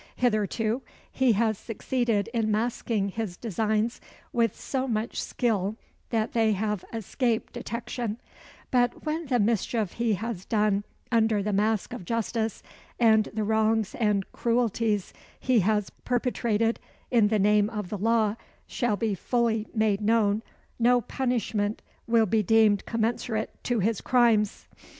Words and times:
Hitherto, 0.15 0.81
he 1.11 1.33
has 1.33 1.59
succeeded 1.59 2.27
in 2.33 2.49
masking 2.49 3.09
his 3.09 3.37
designs 3.37 4.01
with 4.33 4.59
so 4.59 4.87
much 4.87 5.21
skill 5.21 5.75
that 6.09 6.31
they 6.31 6.53
have 6.53 6.83
escaped 6.91 7.53
detection; 7.53 8.17
but 8.71 9.05
when 9.05 9.27
the 9.27 9.37
mischief 9.37 9.91
he 9.91 10.15
has 10.15 10.43
done 10.43 10.85
under 11.11 11.43
the 11.43 11.53
mask 11.53 11.93
of 11.93 12.03
justice, 12.03 12.63
and 12.99 13.25
the 13.35 13.43
wrongs 13.43 13.93
and 13.93 14.31
cruelties 14.31 15.13
he 15.39 15.59
has 15.59 15.91
perpetrated 16.03 16.79
in 17.11 17.27
the 17.27 17.37
name 17.37 17.69
of 17.69 17.89
the 17.89 17.97
law 17.99 18.37
shall 18.65 18.97
be 18.97 19.13
fully 19.13 19.67
made 19.71 20.01
known, 20.01 20.41
no 20.79 21.01
punishment 21.01 21.83
will 22.07 22.25
be 22.25 22.41
deemed 22.41 22.87
commensurate 22.87 23.51
to 23.63 23.77
his 23.77 24.01
crimes. 24.01 24.67